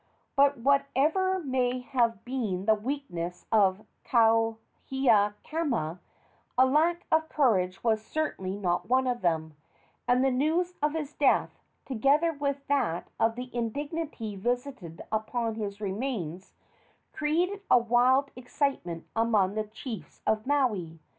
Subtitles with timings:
[0.35, 5.99] But, whatever may have been the weaknesses of Kauhiakama,
[6.57, 9.55] a lack of courage was certainly not one of them,
[10.07, 11.51] and the news of his death,
[11.85, 16.55] together with that of the indignity visited upon his remains,
[17.13, 20.97] created a wild excitement among the chiefs of Maui.